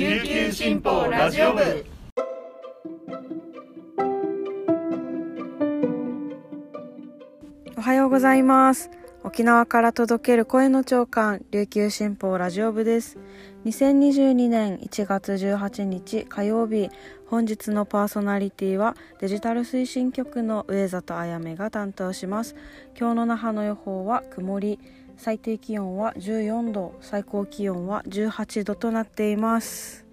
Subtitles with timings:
[0.00, 1.84] 琉球新報ラジオ部。
[7.76, 8.90] おはようございます。
[9.24, 13.18] 沖縄から届ける声の長官琉球新報ラジオ部です。
[13.66, 16.88] 2022年1月18日火曜日
[17.26, 22.56] 本日のパーソナリティはデジタル推進局の上里あやめが担当します。
[22.98, 24.78] 今日の那覇の予報は曇り。
[25.20, 30.06] 最低気温は14度最高気温は18度となっています。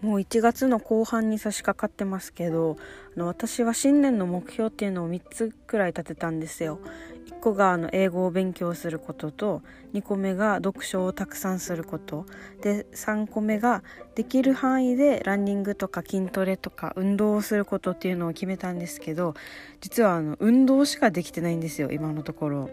[0.00, 2.78] もう1月の後半に差し掛かってますけど
[3.14, 6.80] あの私は新年の目標っていうのを3つくらい立てたんですよ。
[7.26, 12.24] 1個があの英語を勉強することと2個目が読書をたくさんすること。
[12.62, 13.82] で3個目が
[14.14, 19.34] できる範囲でランニングとか筋トレとか運動をすることっていうのを決めたんですけど
[19.82, 22.70] 実はあの運動しかできてないんですよ今のところ。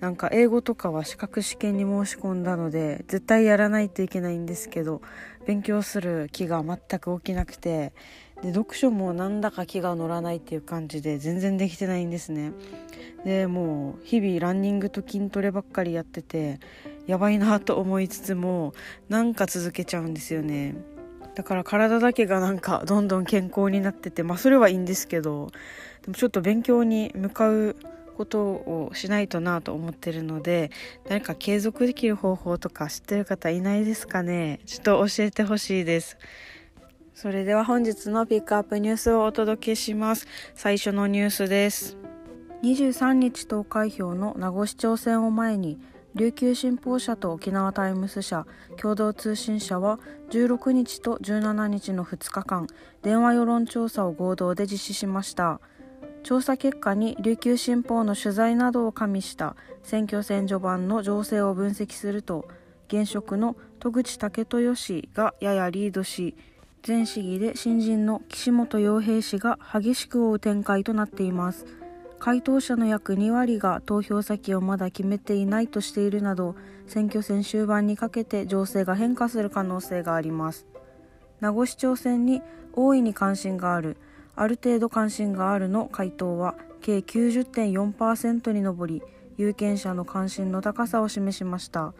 [0.00, 5.00] なんか英語とかは資格試験に申し込んだので絶対やらないといけないんですけど
[5.46, 7.92] 勉強する気が全く起きなくて
[8.42, 12.52] で読書もなんだか気が乗らないっていう感じで全然できてないんですね。
[13.24, 16.60] でもう日々ランニングと筋トレばっかりやってて
[17.06, 18.74] やばいなと思いつつも
[19.08, 20.76] なんか続けちゃうんですよね。
[21.34, 25.50] だから体だけがなんかどんどん健康になっててまあそれはいいんですけど
[26.02, 27.76] でもちょっと勉強に向かう
[28.16, 30.70] ことをしないとなと思ってるので
[31.06, 34.60] 誰か継続できる方法とか知ってる方いないですかね？
[34.66, 36.16] ちょっと教えてほしいです。
[37.14, 40.26] それでは本日のピックアップニュースをお届けします。
[40.54, 41.96] 最初のニュースです。
[42.62, 45.78] 23日投開票の名護市長選を前に
[46.14, 48.46] 琉球新報社と沖縄タイムス社
[48.78, 52.66] 共同通信社は16日と17日の2日間
[53.02, 55.60] 電話世論調査を合同で実施しました。
[56.26, 62.48] 調査結果に琉球新報の取材などを加味した選挙戦序盤の情勢を分析すると
[62.88, 66.34] 現職の戸口武豊氏がややリードし
[66.84, 71.64] 前市議で新人の岸本洋平氏が激しく追う展開となっています。
[72.18, 76.56] 回答者の約2割が投票先をまだ決めていないとしているなど
[76.88, 80.66] 選挙戦終盤にかけて情勢が変化する可能性があります。
[81.38, 83.96] 名護市長選に大いに関心がある
[84.36, 89.02] ある程度関心があるの回答は計90.4%に上り
[89.36, 91.94] 有権者の関心の高さを示しました。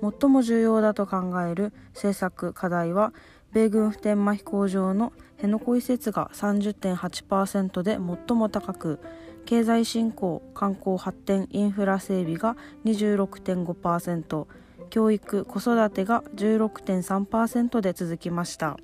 [0.00, 3.12] 最も重要だと考える政策課題は
[3.52, 8.98] 米軍普天間飛行場の辺野古移設が30.8%で最も高く
[9.44, 14.46] 経済振興観光発展インフラ整備が26.5%
[14.90, 18.76] 教育子育てが16.3%で続きました。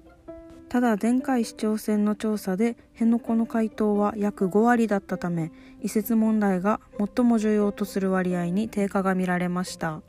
[0.68, 5.50] ただ前回市長選の調査で辺野古の回答は約5割だったため
[5.82, 6.80] 移設問題が
[7.16, 10.02] 最も重要とする割合に低下が見られました。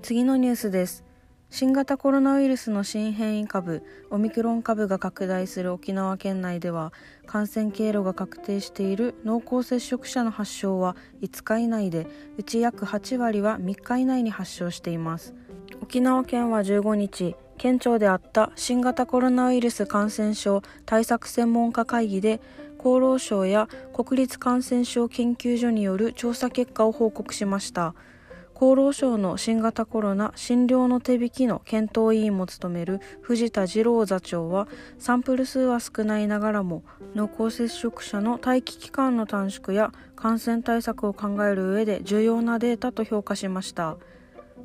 [0.00, 1.04] 次のニュースです。
[1.50, 6.92] 新型コロナウイルスの新変異株オミクロン株が拡大する沖縄県内では
[7.26, 12.06] 感染経路が確定している濃厚接触者の発症は5日以内で
[12.38, 15.34] うち約8割は3日以内に発症しています。
[15.82, 22.40] 沖縄県は15日県庁であった新型コロナウイルス感染症対策専門家会議で
[22.78, 27.94] 厚労省や国立感染症研究所による調査結果を報告しました
[28.54, 34.66] 厚労省の新型コロナ診療の手引きの検討委員も務める藤田次郎座長は
[34.98, 36.82] サンプル数は少ないながらも
[37.14, 43.98] 濃厚接触者の待機期間の短縮や感染対策を考える上で重要なデータと評価しました。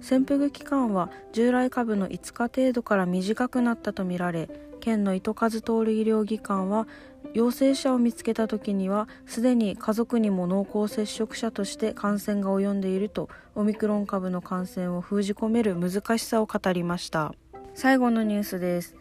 [0.01, 6.87] 潜伏期間は従来株の5日程度から短くなったとみられ県の糸数通る医療機関は
[7.33, 17.33] 陽性者を見つけた時にはすでに家族にも濃厚接触者として感染が及んでいるとオミクロン株の感染を封じ込める難しさを語りました。
[17.73, 18.95] 最後のニュースです。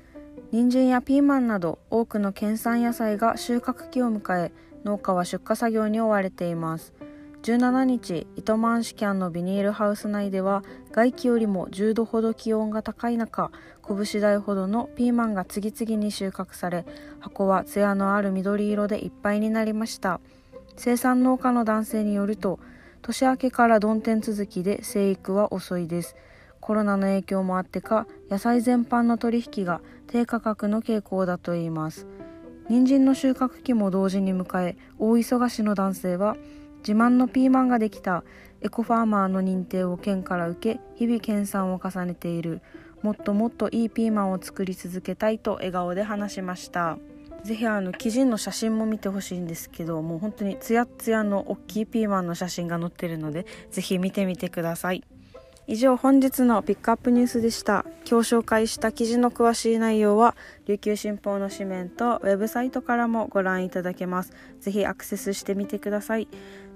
[0.50, 4.52] 人参やピーマンなど多くの県産野菜が収穫期を迎え
[4.84, 6.93] 農家は出荷作業に追われています。
[7.44, 13.50] 17日糸満市キャンのビニールハウス内では外気よりも10度ほど気温が高い中
[13.86, 16.86] 拳大ほどのピーマンが次々に収穫され
[17.20, 20.20] 箱は艶のある緑色でいっぱいになりました。
[20.76, 22.58] 生産農家の男性によると
[23.02, 26.16] 年明けから曇天続きで生育は遅いです。
[26.60, 32.06] コロナの影響もあってか野菜全般の取引が低価格の傾向だといいます。
[32.70, 36.38] 人参の収穫期も同時に迎え大忙しの男性は
[36.86, 38.24] 自慢のピーマンができた。
[38.60, 42.60] エコファーマーの認定を県から受け日々研鑽を重ねている。
[43.02, 46.98] もっともっといいピーマンを作り続けたいと笑顔で話しました。
[47.42, 55.04] ぜひあの記事の写真も見てほしいんですけどもう本当にツヤツヤの大きいピーマンの写真が載ってるのでぜひ見てみてください。
[55.66, 57.86] 以上本日のピックアップニュースでした。
[58.08, 64.32] 今日紹介した記事の詳しい内容は琉球新報の紙面とウェブサイトからもご覧いただけます。
[64.60, 66.28] ぜひアクセスしてみてください。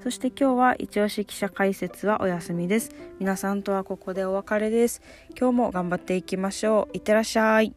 [0.02, 2.90] そして今日は一押し記者解説はお休みです。
[3.18, 5.02] 皆さんとはここでお別れです。
[5.38, 6.96] 今日も頑張っていきましょう。
[6.96, 7.74] いってらっしゃい。